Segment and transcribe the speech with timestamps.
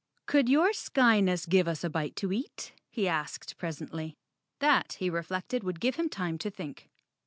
[0.25, 4.15] "Could your Skyness give us a bite to eat?" he asked presently.
[4.57, 6.89] That, he reflected, would give him time to think.